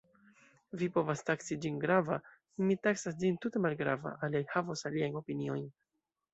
Vi 0.81 0.87
povas 0.95 1.21
taksi 1.27 1.57
ĝin 1.65 1.77
grava, 1.83 2.17
mi 2.71 2.79
taksas 2.89 3.21
ĝin 3.21 3.39
tute 3.45 3.63
malgrava, 3.69 4.17
aliaj 4.31 4.45
havos 4.57 4.87
aliajn 4.93 5.23
opiniojn. 5.25 5.65